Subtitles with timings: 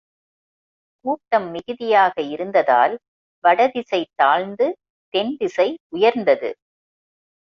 [1.05, 2.95] கூட்டம் மிகுதியாக இருந்ததால்
[3.43, 4.67] வட திசை தாழ்ந்து,
[5.13, 6.49] தென் திசை உயர்ந்தது.